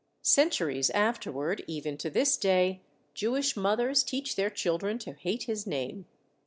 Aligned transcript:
Centuries 0.23 0.89
afterward, 0.89 1.63
even 1.67 1.95
to 1.99 2.09
this 2.09 2.35
day, 2.35 2.81
Jewish 3.13 3.55
mothers 3.55 4.03
teach 4.03 4.35
their 4.35 4.49
children 4.49 4.97
to 4.97 5.13
hate 5.13 5.43
his 5.43 5.67
name. 5.67 6.07